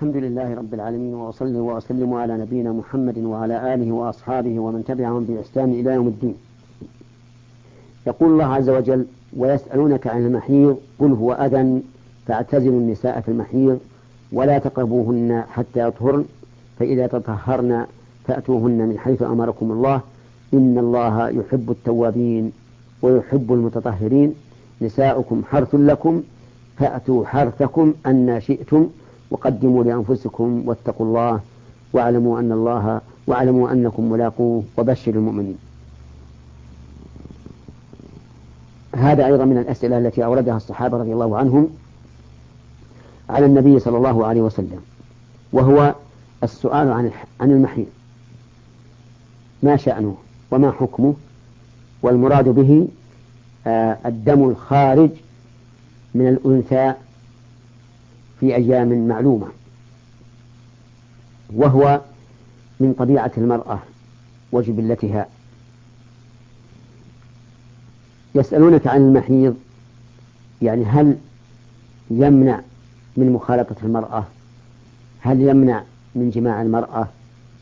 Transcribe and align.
الحمد 0.00 0.16
لله 0.16 0.54
رب 0.54 0.74
العالمين 0.74 1.14
وأصلي 1.14 1.58
وأسلم 1.58 2.14
على 2.14 2.38
نبينا 2.38 2.72
محمد 2.72 3.18
وعلى 3.18 3.74
آله 3.74 3.92
وأصحابه 3.92 4.58
ومن 4.58 4.84
تبعهم 4.84 5.24
بإحسان 5.24 5.70
إلى 5.70 5.90
يوم 5.94 6.08
الدين. 6.08 6.34
يقول 8.06 8.32
الله 8.32 8.44
عز 8.44 8.70
وجل 8.70 9.06
ويسألونك 9.36 10.06
عن 10.06 10.26
المحيض 10.26 10.78
قل 10.98 11.12
هو 11.12 11.32
أذى 11.32 11.82
فاعتزلوا 12.26 12.80
النساء 12.80 13.20
في 13.20 13.28
المحيض 13.28 13.78
ولا 14.32 14.58
تقربوهن 14.58 15.44
حتى 15.48 15.80
يطهرن 15.88 16.24
فإذا 16.78 17.06
تطهرن 17.06 17.86
فأتوهن 18.26 18.78
من 18.88 18.98
حيث 18.98 19.22
أمركم 19.22 19.72
الله. 19.72 20.00
إن 20.54 20.78
الله 20.78 21.28
يحب 21.28 21.70
التوابين 21.70 22.52
ويحب 23.02 23.52
المتطهرين. 23.52 24.34
نساؤكم 24.82 25.42
حرث 25.50 25.74
لكم 25.74 26.22
فأتوا 26.76 27.26
حرثكم 27.26 27.94
أن 28.06 28.40
شئتم 28.40 28.88
وقدموا 29.30 29.84
لأنفسكم 29.84 30.62
واتقوا 30.66 31.06
الله 31.06 31.40
واعلموا 31.92 32.40
أن 32.40 32.52
الله 32.52 33.00
واعلموا 33.26 33.72
أنكم 33.72 34.12
ملاقوه 34.12 34.64
وبشر 34.76 35.14
المؤمنين. 35.14 35.58
هذا 38.96 39.26
أيضا 39.26 39.44
من 39.44 39.58
الأسئلة 39.58 39.98
التي 39.98 40.24
أوردها 40.24 40.56
الصحابة 40.56 40.98
رضي 40.98 41.12
الله 41.12 41.38
عنهم 41.38 41.68
على 43.30 43.46
النبي 43.46 43.78
صلى 43.78 43.96
الله 43.96 44.26
عليه 44.26 44.40
وسلم 44.40 44.80
وهو 45.52 45.94
السؤال 46.42 46.92
عن 46.92 47.10
عن 47.40 47.50
المحيط 47.50 47.86
ما 49.62 49.76
شأنه 49.76 50.16
وما 50.50 50.70
حكمه؟ 50.70 51.14
والمراد 52.02 52.48
به 52.48 52.88
آه، 53.66 53.98
الدم 54.06 54.48
الخارج 54.48 55.10
من 56.14 56.28
الأنثى 56.28 56.94
في 58.40 58.56
أيام 58.56 59.08
معلومة 59.08 59.46
وهو 61.54 62.00
من 62.80 62.92
طبيعة 62.92 63.32
المرأة 63.38 63.78
وجبلتها. 64.52 65.26
يسألونك 68.34 68.86
عن 68.86 69.00
المحيض 69.00 69.56
يعني 70.62 70.84
هل 70.84 71.16
يمنع 72.10 72.60
من 73.16 73.32
مخالطة 73.32 73.76
المرأة؟ 73.82 74.24
هل 75.20 75.40
يمنع 75.40 75.82
من 76.14 76.30
جماع 76.30 76.62
المرأة؟ 76.62 77.08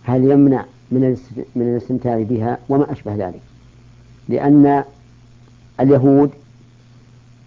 هل 0.02 0.24
يمنع 0.24 0.64
من 0.90 1.16
من 1.56 1.62
الاستمتاع 1.62 2.22
بها؟ 2.22 2.58
وما 2.68 2.92
أشبه 2.92 3.14
ذلك. 3.14 3.40
لأن 4.28 4.84
اليهود 5.80 6.30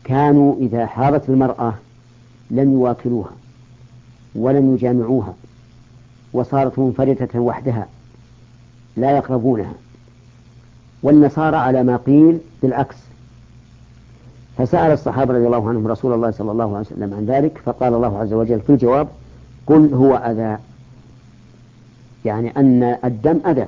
كانوا 0.03 0.55
إذا 0.59 0.85
حاضت 0.85 1.29
المرأة 1.29 1.73
لم 2.51 2.73
يواكلوها 2.73 3.31
ولم 4.35 4.75
يجامعوها 4.75 5.33
وصارت 6.33 6.79
منفردة 6.79 7.39
وحدها 7.39 7.87
لا 8.97 9.11
يقربونها 9.11 9.73
والنصارى 11.03 11.57
على 11.57 11.83
ما 11.83 11.97
قيل 11.97 12.39
بالعكس. 12.63 12.95
فسأل 14.57 14.91
الصحابة 14.91 15.33
رضي 15.33 15.45
الله 15.45 15.69
عنهم 15.69 15.87
رسول 15.87 16.13
الله 16.13 16.31
صلى 16.31 16.51
الله 16.51 16.77
عليه 16.77 16.87
وسلم 16.87 17.13
عن 17.13 17.25
ذلك 17.25 17.57
فقال 17.65 17.93
الله 17.93 18.17
عز 18.17 18.33
وجل 18.33 18.59
في 18.59 18.69
الجواب 18.69 19.07
قل 19.67 19.93
هو 19.93 20.15
أذى. 20.15 20.57
يعني 22.25 22.57
أن 22.57 22.97
الدم 23.05 23.39
أذى. 23.45 23.67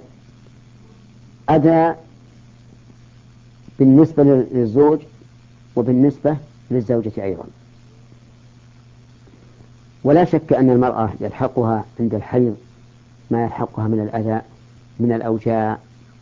أذى 1.49 1.95
بالنسبة 3.79 4.23
للزوج 4.23 4.99
وبالنسبة 5.75 6.37
للزوجة 6.71 7.23
أيضا. 7.23 7.43
ولا 10.03 10.25
شك 10.25 10.53
أن 10.53 10.69
المرأة 10.69 11.09
يلحقها 11.21 11.85
عند 11.99 12.13
الحيض 12.15 12.55
ما 13.31 13.43
يلحقها 13.43 13.87
من 13.87 13.99
الأذى 13.99 14.41
من 14.99 15.11
الأوجاع 15.11 15.77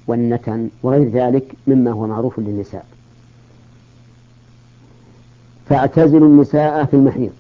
والنتن 0.08 0.70
وغير 0.84 1.10
ذلك 1.10 1.56
مما 1.68 1.92
هو 1.92 2.08
معروف 2.08 2.40
للنساء. 2.40 2.86
فاعتزلوا 5.70 6.28
النساء 6.28 6.86
في 6.86 6.94
المحيض. 6.94 7.32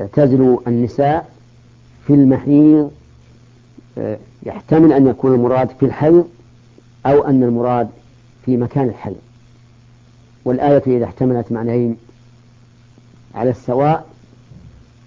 اعتزلوا 0.00 0.60
النساء 0.66 1.30
في 2.06 2.14
المحيض 2.14 2.90
آه، 3.98 4.18
يحتمل 4.42 4.92
أن 4.92 5.06
يكون 5.06 5.34
المراد 5.34 5.68
في 5.68 5.86
الحيض 5.86 6.28
أو 7.06 7.24
أن 7.24 7.42
المراد 7.42 7.88
في 8.44 8.56
مكان 8.56 8.88
الحيض. 8.88 9.16
والآية 10.44 10.82
إذا 10.86 11.04
احتملت 11.04 11.52
معنيين 11.52 11.96
على 13.34 13.50
السواء 13.50 14.13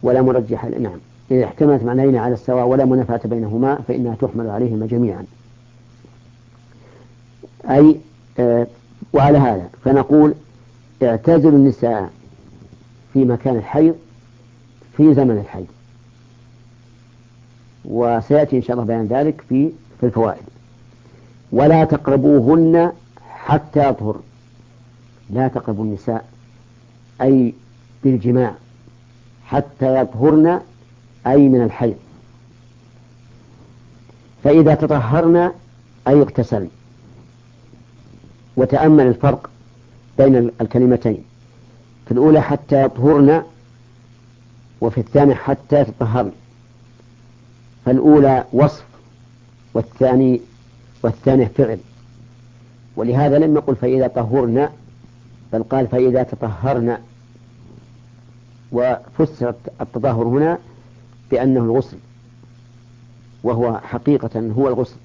ولا 0.03 0.22
مرجح 0.22 0.66
نعم. 0.66 1.00
إذا 1.31 1.46
احتملت 1.46 1.84
معنيين 1.84 2.16
على 2.16 2.34
السواء 2.34 2.68
ولا 2.68 2.85
منافاة 2.85 3.22
بينهما 3.25 3.75
فإنها 3.88 4.16
تحمل 4.16 4.50
عليهما 4.50 4.85
جميعا. 4.85 5.25
أي 7.69 7.96
آه 8.40 8.68
وعلى 9.13 9.38
هذا 9.38 9.69
فنقول 9.84 10.34
اعتزلوا 11.03 11.58
النساء 11.58 12.09
في 13.13 13.25
مكان 13.25 13.56
الحيض 13.56 13.96
في 14.97 15.13
زمن 15.13 15.38
الحيض. 15.38 15.68
وسيأتي 17.85 18.58
إن 18.58 18.62
شاء 18.62 18.74
الله 18.74 18.85
بيان 18.88 19.06
ذلك 19.06 19.41
في 19.50 19.72
في 20.00 20.06
الفوائد. 20.06 20.44
ولا 21.52 21.84
تقربوهن 21.84 22.91
حتى 23.29 23.90
يطهر. 23.90 24.19
لا 25.29 25.47
تقربوا 25.47 25.84
النساء 25.84 26.25
أي 27.22 27.53
بالجماع. 28.03 28.53
حتى 29.47 30.02
يطهرن 30.02 30.62
أي 31.28 31.50
من 31.50 31.63
الحيض. 31.63 31.96
فإذا 34.44 34.75
تطهرن 34.75 35.52
أي 36.08 36.22
اغتسلن 36.22 36.69
وتأمل 38.58 39.08
الفرق 39.08 39.50
بين 40.18 40.52
الكلمتين. 40.62 41.24
في 42.06 42.12
الأولى 42.12 42.41
حتى 42.41 42.84
يطهرن 42.84 43.44
وفي 44.81 44.97
الثانية 44.97 45.34
حتى 45.34 45.84
تطهرن. 45.84 46.31
فالأولى 47.85 48.46
وصف 48.53 48.85
والثاني 49.74 50.41
والثانية 51.03 51.52
فعل. 51.58 51.79
ولهذا 52.96 53.40
لم 53.40 53.56
يقل 53.56 53.75
فإذا 53.75 54.08
طهرن 54.08 54.69
بل 55.53 55.64
قال 55.64 55.88
فإذا 55.88 56.24
تطهرن. 56.24 56.97
وفسرت 58.72 59.73
التطهر 59.81 60.23
هنا 60.23 60.57
بأنه 61.31 61.59
الغسل 61.59 61.97
وهو 63.44 63.78
حقيقة 63.78 64.51
هو 64.57 64.67
الغسل 64.67 64.95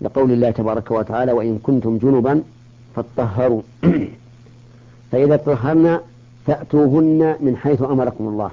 لقول 0.00 0.32
الله 0.32 0.50
تبارك 0.50 0.90
وتعالى 0.90 1.32
وإن 1.32 1.58
كنتم 1.58 1.98
جنبا 1.98 2.42
فاطهروا 2.96 3.62
فإذا 5.12 5.36
تطهرن 5.36 6.00
فأتوهن 6.46 7.36
من 7.40 7.56
حيث 7.56 7.82
أمركم 7.82 8.28
الله. 8.28 8.50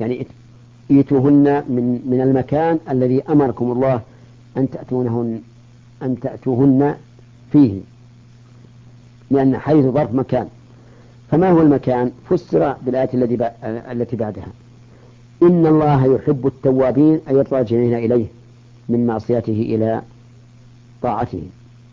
يعني 0.00 0.26
ائتوهن 0.90 1.64
من 1.68 2.00
من 2.06 2.20
المكان 2.20 2.78
الذي 2.90 3.22
أمركم 3.22 3.72
الله 3.72 4.00
أن 4.56 4.70
تأتونهن 4.70 5.40
أن 6.02 6.20
تأتوهن 6.20 6.96
فيه 7.52 7.80
لأن 9.30 9.58
حيث 9.58 9.84
ظرف 9.84 10.14
مكان. 10.14 10.48
فما 11.30 11.50
هو 11.50 11.60
المكان؟ 11.62 12.12
فسر 12.30 12.72
بالآية 12.72 13.08
التي 13.14 13.50
التي 13.92 14.16
بعدها. 14.16 14.46
إن 15.42 15.66
الله 15.66 16.14
يحب 16.14 16.46
التوابين 16.46 17.20
أي 17.28 17.40
الراجعين 17.40 17.94
إليه 17.94 18.26
من 18.88 19.06
معصيته 19.06 19.52
إلى 19.52 20.02
طاعته. 21.02 21.42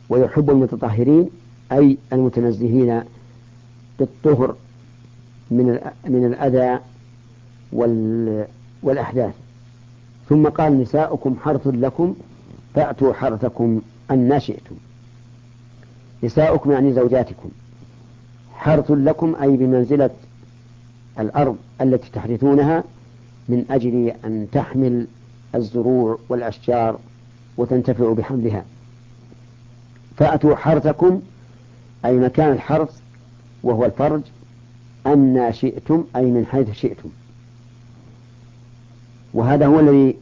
ويحب 0.09 0.49
المتطهرين 0.49 1.29
أي 1.71 1.97
المتنزهين 2.13 3.03
بالطهر 3.99 4.55
من 5.51 5.79
من 6.07 6.25
الأذى 6.25 6.79
والأحداث. 8.83 9.33
ثم 10.29 10.47
قال 10.47 10.81
نساؤكم 10.81 11.35
حرث 11.43 11.67
لكم 11.67 12.15
فأتوا 12.75 13.13
حرثكم 13.13 13.81
أن 14.11 14.39
شئتم. 14.39 14.75
نساؤكم 16.23 16.71
يعني 16.71 16.93
زوجاتكم. 16.93 17.49
حرث 18.61 18.91
لكم 18.91 19.35
أي 19.41 19.57
بمنزلة 19.57 20.09
الأرض 21.19 21.57
التي 21.81 22.09
تحرثونها 22.13 22.83
من 23.49 23.65
أجل 23.69 24.13
أن 24.25 24.47
تحمل 24.51 25.07
الزروع 25.55 26.19
والأشجار 26.29 26.99
وتنتفع 27.57 28.13
بحملها. 28.13 28.65
فأتوا 30.17 30.55
حرثكم 30.55 31.21
أي 32.05 32.17
مكان 32.17 32.51
الحرث 32.51 32.99
وهو 33.63 33.85
الفرج 33.85 34.21
أن 35.07 35.49
شئتم 35.53 36.03
أي 36.15 36.25
من 36.25 36.45
حيث 36.45 36.71
شئتم. 36.71 37.09
وهذا 39.33 39.65
هو 39.67 39.79
الذي 39.79 40.15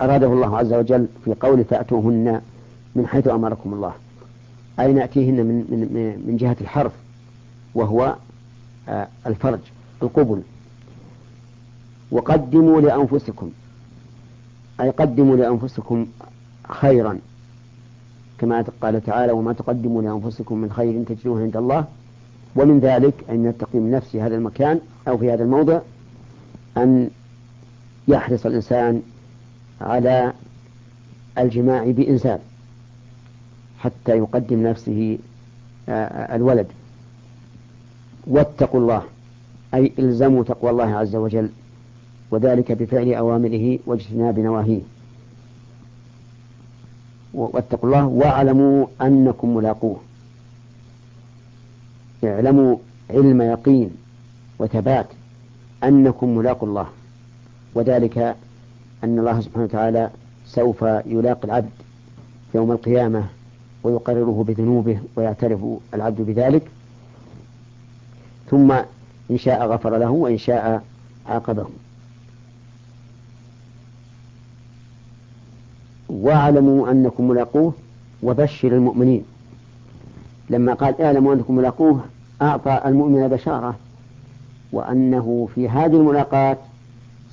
أراده 0.00 0.26
الله 0.26 0.58
عز 0.58 0.72
وجل 0.72 1.06
في 1.24 1.34
قوله 1.34 1.62
فأتوهن 1.62 2.40
من 2.96 3.06
حيث 3.06 3.28
أمركم 3.28 3.74
الله 3.74 3.92
أي 4.80 4.92
نأتيهن 4.92 5.34
من, 5.34 5.54
من, 5.70 6.22
من 6.26 6.36
جهة 6.36 6.56
الحرف 6.60 6.92
وهو 7.78 8.16
آه، 8.88 9.08
الفرج 9.26 9.58
القبل. 10.02 10.42
وقدموا 12.10 12.80
لأنفسكم 12.80 13.50
أي 14.80 14.90
قدموا 14.90 15.36
لأنفسكم 15.36 16.06
خيرا. 16.68 17.18
كما 18.38 18.64
قال 18.82 19.04
تعالى 19.04 19.32
وما 19.32 19.52
تقدموا 19.52 20.02
لأنفسكم 20.02 20.58
من 20.58 20.72
خير 20.72 21.04
تجدوه 21.04 21.42
عند 21.42 21.56
الله. 21.56 21.84
ومن 22.56 22.80
ذلك 22.80 23.14
أن 23.30 23.44
يتقي 23.44 23.78
من 23.78 23.90
نفسه 23.90 24.26
هذا 24.26 24.36
المكان 24.36 24.80
أو 25.08 25.18
في 25.18 25.32
هذا 25.32 25.42
الموضع 25.42 25.80
أن 26.76 27.10
يحرص 28.08 28.46
الإنسان 28.46 29.02
على 29.80 30.32
الجماع 31.38 31.90
بإنسان 31.90 32.38
حتى 33.78 34.16
يقدم 34.16 34.66
نفسه 34.66 35.18
آه، 35.88 36.36
الولد. 36.36 36.66
واتقوا 38.28 38.80
الله 38.80 39.02
أي 39.74 39.92
إلزموا 39.98 40.44
تقوى 40.44 40.70
الله 40.70 40.84
عز 40.96 41.16
وجل 41.16 41.48
وذلك 42.30 42.72
بفعل 42.72 43.14
أوامره 43.14 43.78
واجتناب 43.86 44.38
نواهيه. 44.38 44.80
واتقوا 47.34 47.88
الله 47.88 48.06
واعلموا 48.06 48.86
أنكم 49.02 49.56
ملاقوه. 49.56 49.96
اعلموا 52.24 52.76
علم 53.10 53.42
يقين 53.42 53.90
وثبات 54.58 55.06
أنكم 55.84 56.38
ملاقوا 56.38 56.68
الله 56.68 56.86
وذلك 57.74 58.18
أن 59.04 59.18
الله 59.18 59.40
سبحانه 59.40 59.64
وتعالى 59.64 60.10
سوف 60.46 60.82
يلاقي 60.82 61.44
العبد 61.44 61.70
يوم 62.54 62.72
القيامة 62.72 63.24
ويقرره 63.82 64.44
بذنوبه 64.48 65.00
ويعترف 65.16 65.60
العبد 65.94 66.20
بذلك. 66.20 66.62
ثم 68.50 68.72
إن 69.30 69.38
شاء 69.38 69.66
غفر 69.66 69.96
له 69.96 70.10
وإن 70.10 70.38
شاء 70.38 70.82
عاقبه. 71.26 71.66
واعلموا 76.08 76.90
أنكم 76.90 77.28
ملاقوه 77.28 77.72
وبشر 78.22 78.72
المؤمنين. 78.72 79.24
لما 80.50 80.74
قال 80.74 81.02
اعلموا 81.02 81.34
أنكم 81.34 81.56
ملاقوه 81.56 82.04
أعطى 82.42 82.82
المؤمن 82.86 83.28
بشارة 83.28 83.76
وأنه 84.72 85.48
في 85.54 85.68
هذه 85.68 85.96
الملاقاة 85.96 86.56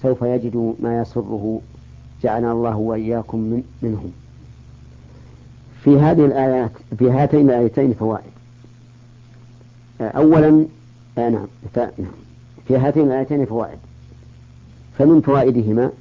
سوف 0.01 0.21
يجد 0.21 0.75
ما 0.79 1.01
يسره 1.01 1.61
جعلنا 2.23 2.51
الله 2.51 2.75
وإياكم 2.75 3.38
من 3.38 3.63
منهم. 3.81 4.11
في 5.83 6.00
هذه 6.00 6.25
الآيات 6.25 6.71
في 6.97 7.11
هاتين 7.11 7.50
الآيتين 7.50 7.94
فوائد. 7.94 8.35
أولا 10.01 10.65
آه 11.17 11.29
نعم 11.29 11.47
في 12.67 12.77
هاتين 12.77 13.07
الآيتين 13.07 13.45
فوائد. 13.45 13.79
فمن 14.97 15.21
فوائدهما 15.21 15.91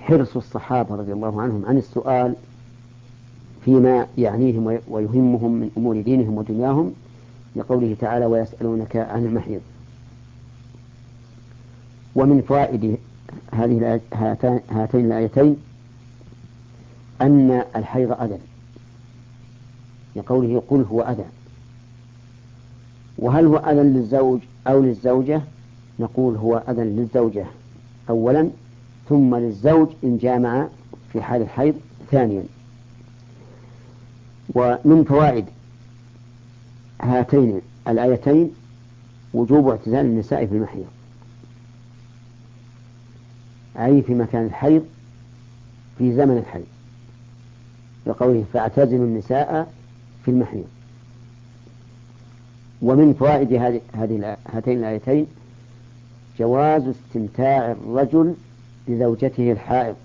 حرص 0.00 0.36
الصحابة 0.36 0.94
رضي 0.94 1.12
الله 1.12 1.42
عنهم 1.42 1.66
عن 1.66 1.78
السؤال 1.78 2.34
فيما 3.64 4.06
يعنيهم 4.18 4.78
ويهمهم 4.88 5.52
من 5.52 5.70
أمور 5.76 6.00
دينهم 6.00 6.38
ودنياهم 6.38 6.92
لقوله 7.56 7.96
تعالى 8.00 8.26
ويسألونك 8.26 8.96
عن 8.96 9.24
المحيض. 9.24 9.60
ومن 12.14 12.42
فوائد 12.42 12.98
هذه 13.52 14.00
هاتين 14.70 15.06
الآيتين 15.06 15.56
أن 17.20 17.64
الحيض 17.76 18.12
أذى. 18.12 18.38
لقوله 20.16 20.62
قل 20.68 20.84
هو 20.90 21.00
أذى. 21.00 21.24
وهل 23.18 23.46
هو 23.46 23.56
أذى 23.56 23.80
للزوج 23.80 24.40
أو 24.66 24.82
للزوجة؟ 24.82 25.42
نقول 25.98 26.36
هو 26.36 26.62
أذى 26.68 26.82
للزوجة 26.82 27.46
أولا 28.10 28.50
ثم 29.08 29.36
للزوج 29.36 29.88
إن 30.04 30.18
جامع 30.18 30.68
في 31.12 31.22
حال 31.22 31.42
الحيض 31.42 31.74
ثانيا. 32.10 32.44
ومن 34.54 35.04
فوائد 35.08 35.44
هاتين 37.00 37.60
الآيتين 37.88 38.50
وجوب 39.34 39.68
اعتزال 39.68 40.06
النساء 40.06 40.46
في 40.46 40.54
المحيض. 40.54 40.86
أي 43.76 44.02
في 44.02 44.14
مكان 44.14 44.46
الحيض 44.46 44.84
في 45.98 46.14
زمن 46.14 46.38
الحيض. 46.38 46.66
لقوله 48.06 48.44
فاعتزلوا 48.52 49.04
النساء 49.06 49.72
في 50.24 50.30
المحيض. 50.30 50.64
ومن 52.82 53.14
فوائد 53.14 53.52
هذه 53.94 54.36
هاتين 54.52 54.78
الآيتين 54.78 55.26
جواز 56.38 56.82
استمتاع 56.88 57.72
الرجل 57.72 58.34
لزوجته 58.88 59.52
الحائض 59.52 59.96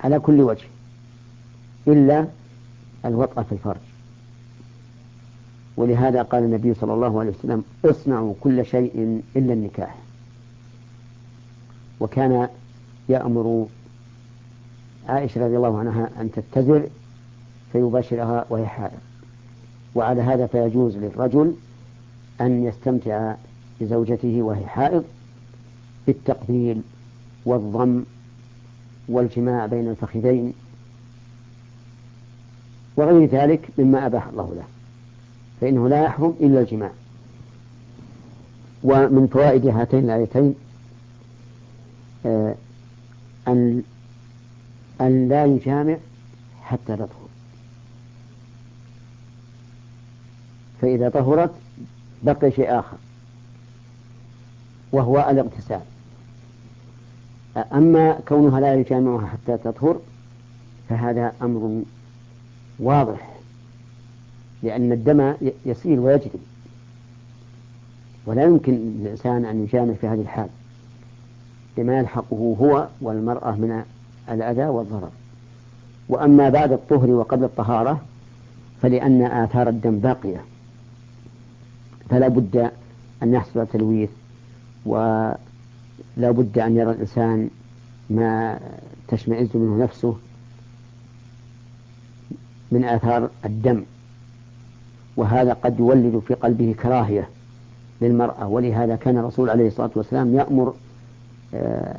على 0.00 0.18
كل 0.18 0.40
وجه 0.40 0.64
إلا 1.88 2.26
الوطأ 3.04 3.42
في 3.42 3.52
الفرج. 3.52 3.80
ولهذا 5.76 6.22
قال 6.22 6.44
النبي 6.44 6.74
صلى 6.74 6.94
الله 6.94 7.20
عليه 7.20 7.30
وسلم 7.30 7.64
اصنعوا 7.84 8.34
كل 8.40 8.66
شيء 8.66 9.22
إلا 9.36 9.52
النكاح. 9.52 9.96
وكان 12.00 12.48
يأمر 13.08 13.66
عائشة 15.08 15.44
رضي 15.44 15.56
الله 15.56 15.78
عنها 15.78 16.10
أن 16.20 16.30
تتزر 16.32 16.88
فيباشرها 17.72 18.44
وهي 18.50 18.66
حائض. 18.66 18.98
وعلى 19.94 20.22
هذا 20.22 20.46
فيجوز 20.46 20.96
للرجل 20.96 21.54
أن 22.40 22.64
يستمتع 22.64 23.34
بزوجته 23.80 24.42
وهي 24.42 24.66
حائض 24.66 25.04
بالتقبيل 26.06 26.82
والضم 27.44 28.04
والجماع 29.08 29.66
بين 29.66 29.88
الفخذين 29.88 30.52
وغير 32.96 33.28
ذلك 33.28 33.68
مما 33.78 34.06
أباح 34.06 34.26
الله 34.28 34.54
له 34.54 34.64
فإنه 35.60 35.88
لا 35.88 36.04
يحرم 36.04 36.34
إلا 36.40 36.60
الجماع. 36.60 36.90
ومن 38.84 39.26
فوائد 39.26 39.66
هاتين 39.66 40.04
الآيتين 40.04 40.54
آه، 42.26 42.54
أن 43.48 43.82
أن 45.00 45.28
لا 45.28 45.44
يجامع 45.44 45.96
حتى 46.62 46.96
تطهر 46.96 47.21
فإذا 50.82 51.08
طهرت 51.08 51.50
بقي 52.22 52.50
شيء 52.50 52.78
آخر 52.78 52.96
وهو 54.92 55.26
الاغتسال. 55.30 55.80
أما 57.72 58.20
كونها 58.28 58.60
لا 58.60 58.74
يجامعها 58.74 59.26
حتى 59.26 59.56
تطهر 59.56 60.00
فهذا 60.88 61.32
أمر 61.42 61.82
واضح 62.78 63.32
لأن 64.62 64.92
الدم 64.92 65.34
يسيل 65.66 65.98
ويجري. 65.98 66.40
ولا 68.26 68.44
يمكن 68.44 68.72
للإنسان 68.72 69.44
أن 69.44 69.64
يجامع 69.64 69.92
في 69.92 70.06
هذه 70.06 70.20
الحال 70.20 70.48
لما 71.78 71.98
يلحقه 71.98 72.56
هو 72.60 72.88
والمرأة 73.00 73.50
من 73.50 73.84
الأذى 74.30 74.64
والضرر. 74.64 75.10
وأما 76.08 76.48
بعد 76.48 76.72
الطهر 76.72 77.10
وقبل 77.10 77.44
الطهارة 77.44 78.00
فلأن 78.82 79.22
آثار 79.22 79.68
الدم 79.68 79.98
باقية. 79.98 80.44
فلا 82.12 82.28
بد 82.28 82.70
أن 83.22 83.34
يحصل 83.34 83.66
تلويث 83.66 84.10
ولا 84.86 85.36
بد 86.16 86.58
أن 86.58 86.76
يرى 86.76 86.90
الإنسان 86.90 87.50
ما 88.10 88.60
تشمئز 89.08 89.48
منه 89.56 89.84
نفسه 89.84 90.16
من 92.72 92.84
آثار 92.84 93.30
الدم. 93.44 93.82
وهذا 95.16 95.52
قد 95.52 95.78
يولد 95.78 96.22
في 96.28 96.34
قلبه 96.34 96.74
كراهية 96.82 97.28
للمرأة. 98.00 98.48
ولهذا 98.48 98.96
كان 98.96 99.18
الرسول 99.18 99.50
عليه 99.50 99.66
الصلاة 99.66 99.90
والسلام 99.94 100.34
يأمر 100.34 100.74
آه، 101.54 101.96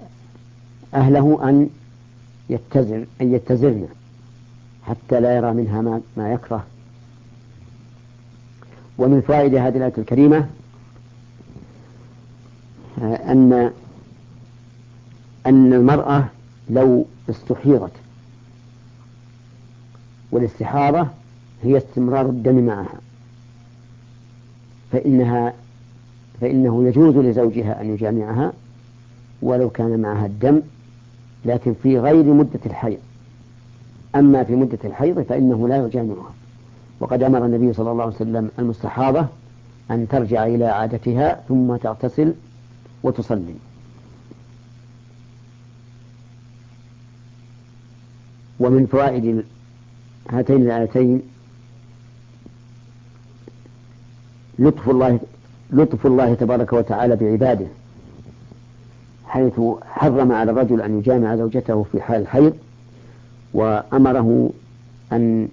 أهله 0.94 1.50
أن 1.50 1.70
يتزر 2.50 3.06
أن 3.22 3.34
يتزرن 3.34 3.88
حتى 4.84 5.20
لا 5.20 5.36
يرى 5.36 5.54
منها 5.54 5.82
ما, 5.82 6.02
ما 6.18 6.34
يكره. 6.34 6.66
ومن 8.98 9.22
فائدة 9.22 9.68
هذه 9.68 9.78
الآية 9.78 9.94
الكريمة 9.98 10.48
آه، 13.02 13.32
أن 13.32 13.72
أن 15.46 15.74
المرأة 15.74 16.26
لو 16.70 17.06
استحيضت 17.30 17.92
والاستحاضة 20.32 21.08
هي 21.64 21.78
استمرار 21.78 22.26
الدم 22.26 22.66
معها 22.66 23.00
فإنها 24.92 25.54
فإنه 26.42 26.88
يجوز 26.88 27.18
لزوجها 27.18 27.82
أن 27.82 27.94
يجامعها 27.94 28.54
ولو 29.42 29.70
كان 29.70 30.00
معها 30.00 30.26
الدم 30.26 30.62
لكن 31.46 31.74
في 31.84 32.00
غير 32.00 32.24
مدة 32.24 32.60
الحيض. 32.66 33.00
أما 34.16 34.44
في 34.44 34.56
مدة 34.56 34.78
الحيض 34.84 35.22
فإنه 35.22 35.68
لا 35.68 35.86
يجامعها. 35.86 36.34
وقد 37.04 37.24
أمر 37.24 37.46
النبي 37.46 37.74
صلى 37.74 37.92
الله 37.92 38.04
عليه 38.04 38.16
وسلم 38.16 38.50
المستحاضة 38.60 39.26
أن 39.92 40.08
ترجع 40.08 40.46
إلى 40.46 40.66
عادتها 40.66 41.44
ثم 41.48 41.76
تغتسل 41.76 42.34
وتصلي. 43.04 43.56
ومن 48.60 48.86
فوائد 48.86 49.46
هاتين 50.30 50.62
الآيتين 50.62 51.22
لطف 54.60 54.90
الله 54.90 55.20
لطف 55.72 56.06
الله 56.06 56.34
تبارك 56.34 56.74
وتعالى 56.74 57.16
بعباده 57.16 57.68
حيث 59.28 59.60
حرم 59.86 60.32
على 60.32 60.52
الرجل 60.52 60.82
أن 60.82 61.00
يجامع 61.00 61.36
زوجته 61.36 61.84
في 61.92 62.02
حال 62.02 62.22
الحيض 62.22 62.58
وأمره 63.54 64.50
أن 65.14 65.48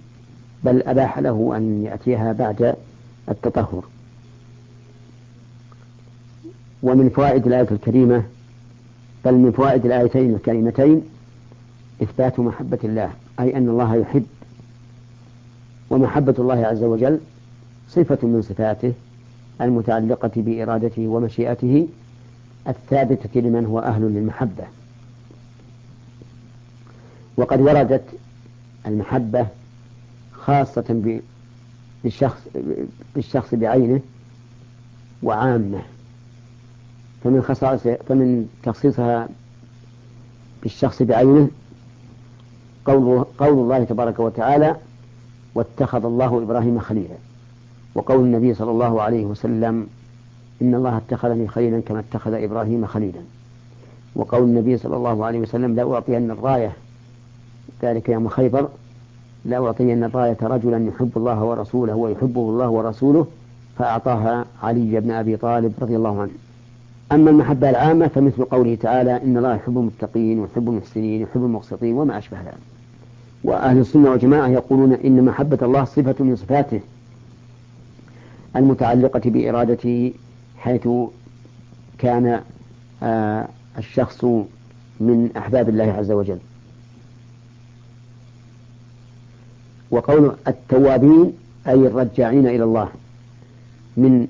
بل 0.63 0.83
أباح 0.83 1.19
له 1.19 1.53
أن 1.57 1.83
يأتيها 1.85 2.33
بعد 2.33 2.75
التطهر. 3.29 3.83
ومن 6.83 7.09
فوائد 7.09 7.47
الآية 7.47 7.67
الكريمة 7.71 8.23
بل 9.25 9.33
من 9.33 9.51
فوائد 9.51 9.85
الآيتين 9.85 10.33
الكريمتين 10.33 11.01
إثبات 12.03 12.39
محبة 12.39 12.79
الله 12.83 13.11
أي 13.39 13.57
أن 13.57 13.69
الله 13.69 13.95
يحب 13.95 14.25
ومحبة 15.89 16.35
الله 16.39 16.65
عز 16.65 16.83
وجل 16.83 17.19
صفة 17.89 18.27
من 18.27 18.41
صفاته 18.41 18.93
المتعلقة 19.61 20.31
بإرادته 20.35 21.07
ومشيئته 21.07 21.87
الثابتة 22.67 23.39
لمن 23.41 23.65
هو 23.65 23.79
أهل 23.79 24.01
للمحبة. 24.01 24.63
وقد 27.37 27.61
وردت 27.61 28.03
المحبة 28.87 29.47
خاصة 30.45 31.19
بالشخص 32.03 32.41
بالشخص 33.15 33.55
بعينه 33.55 33.99
وعامة. 35.23 35.81
فمن 37.23 37.41
خصائص 37.41 37.87
فمن 38.07 38.49
تخصيصها 38.63 39.29
بالشخص 40.63 41.01
بعينه 41.01 41.49
قول 42.85 43.25
قول 43.37 43.53
الله 43.53 43.83
تبارك 43.83 44.19
وتعالى 44.19 44.75
واتخذ 45.55 46.05
الله 46.05 46.37
إبراهيم 46.43 46.79
خليلا 46.79 47.15
وقول 47.95 48.19
النبي 48.19 48.53
صلى 48.53 48.71
الله 48.71 49.01
عليه 49.01 49.25
وسلم 49.25 49.87
إن 50.61 50.75
الله 50.75 50.97
اتخذني 50.97 51.47
خليلا 51.47 51.79
كما 51.79 51.99
اتخذ 51.99 52.33
إبراهيم 52.33 52.85
خليلا 52.85 53.21
وقول 54.15 54.43
النبي 54.43 54.77
صلى 54.77 54.95
الله 54.95 55.25
عليه 55.25 55.39
وسلم 55.39 55.75
لا 55.75 55.93
أعطين 55.93 56.31
الراية 56.31 56.73
ذلك 57.83 58.09
يوم 58.09 58.29
خيبر. 58.29 58.69
لا 59.45 59.65
أعطين 59.65 60.03
الراية 60.03 60.37
رجلا 60.41 60.87
يحب 60.87 61.11
الله 61.17 61.43
ورسوله 61.43 61.95
ويحبه 61.95 62.41
الله 62.41 62.69
ورسوله 62.69 63.27
فأعطاها 63.77 64.45
علي 64.63 64.99
بن 64.99 65.11
أبي 65.11 65.37
طالب 65.37 65.73
رضي 65.81 65.95
الله 65.95 66.21
عنه. 66.21 66.31
أما 67.11 67.29
المحبة 67.29 67.69
العامة 67.69 68.07
فمثل 68.07 68.43
قوله 68.43 68.75
تعالى 68.75 69.23
إن 69.23 69.37
الله 69.37 69.55
يحب 69.55 69.77
المتقين 69.77 70.39
ويحب 70.39 70.69
المحسنين 70.69 71.21
ويحب 71.21 71.45
المقسطين 71.45 71.93
وما 71.93 72.17
أشبه 72.17 72.37
ذلك. 72.41 72.57
وأهل 73.43 73.77
السنة 73.77 74.09
والجماعة 74.09 74.47
يقولون 74.47 74.93
إن 74.93 75.25
محبة 75.25 75.57
الله 75.61 75.83
صفة 75.83 76.15
من 76.19 76.35
صفاته 76.35 76.81
المتعلقة 78.55 79.21
بإرادته 79.25 80.13
حيث 80.57 80.87
كان 81.97 82.41
آه 83.03 83.47
الشخص 83.77 84.23
من 84.99 85.29
أحباب 85.37 85.69
الله 85.69 85.93
عز 85.97 86.11
وجل. 86.11 86.37
وقول 89.91 90.35
التوابين 90.47 91.33
أي 91.67 91.87
الرجاعين 91.87 92.47
إلى 92.47 92.63
الله 92.63 92.89
من 93.97 94.27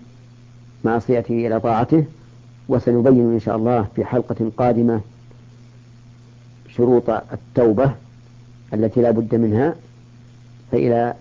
معصيته 0.86 1.48
إلى 1.48 1.60
طاعته 1.60 2.06
وسنبين 2.70 3.34
إن 3.34 3.40
شاء 3.40 3.56
الله 3.56 3.88
في 3.96 4.06
حلقة 4.06 4.52
قادمة 4.58 5.02
شروط 6.70 7.10
التوبة 7.10 7.92
التي 8.74 9.02
لا 9.02 9.12
بد 9.12 9.36
منها. 9.36 9.76
فإلى 10.72 11.14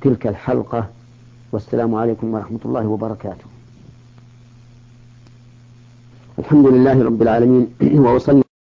تلك 0.00 0.26
الحلقة 0.26 0.88
والسلام 1.52 1.94
عليكم 1.94 2.34
ورحمة 2.34 2.60
الله 2.64 2.86
وبركاته. 2.86 3.44
الحمد 6.38 6.66
لله 6.66 7.02
رب 7.04 7.22
العالمين 7.22 7.66
وأصلي 8.04 8.49